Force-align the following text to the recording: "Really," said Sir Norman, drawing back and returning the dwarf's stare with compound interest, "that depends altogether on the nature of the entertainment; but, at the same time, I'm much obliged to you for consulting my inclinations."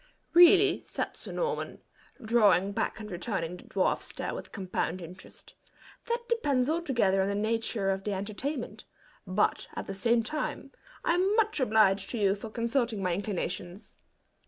"Really," 0.33 0.81
said 0.83 1.15
Sir 1.15 1.31
Norman, 1.31 1.79
drawing 2.19 2.71
back 2.71 2.99
and 2.99 3.11
returning 3.11 3.55
the 3.57 3.65
dwarf's 3.65 4.05
stare 4.05 4.33
with 4.33 4.51
compound 4.51 4.99
interest, 4.99 5.53
"that 6.07 6.27
depends 6.27 6.71
altogether 6.71 7.21
on 7.21 7.27
the 7.27 7.35
nature 7.35 7.91
of 7.91 8.03
the 8.03 8.13
entertainment; 8.13 8.83
but, 9.27 9.67
at 9.75 9.85
the 9.85 9.93
same 9.93 10.23
time, 10.23 10.71
I'm 11.05 11.35
much 11.35 11.59
obliged 11.59 12.09
to 12.09 12.17
you 12.17 12.33
for 12.33 12.49
consulting 12.49 13.03
my 13.03 13.13
inclinations." 13.13 13.97